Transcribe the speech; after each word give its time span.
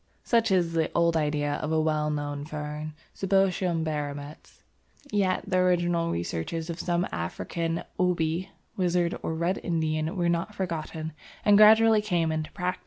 Such 0.23 0.49
is 0.49 0.73
the 0.73 0.89
old 0.95 1.15
idea 1.15 1.57
of 1.57 1.71
a 1.71 1.79
well 1.79 2.09
known 2.09 2.43
fern, 2.43 2.95
Cibotium 3.13 3.83
barometz. 3.83 4.63
Yet 5.11 5.43
the 5.47 5.59
original 5.59 6.09
researches 6.09 6.71
of 6.71 6.79
some 6.79 7.05
African 7.11 7.83
"Obi" 7.99 8.49
wizard 8.75 9.15
or 9.21 9.35
red 9.35 9.59
Indian 9.61 10.15
were 10.17 10.27
not 10.27 10.55
forgotten, 10.55 11.13
and 11.45 11.55
gradually 11.55 12.01
came 12.01 12.31
into 12.31 12.51
practice. 12.51 12.79